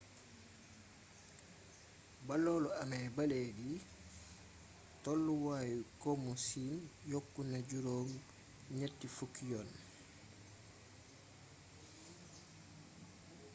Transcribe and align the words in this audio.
ba 2.27 2.35
loolu 2.43 2.69
amee 2.81 3.07
ba 3.15 3.23
léegi 3.31 3.71
tolluwaayu 5.03 5.79
komu 6.01 6.31
siin 6.47 6.77
yokku 7.11 7.41
na 7.51 7.59
juróom 7.69 8.09
ñenti 8.77 9.07
fukki 9.15 9.43
yoon 9.51 9.71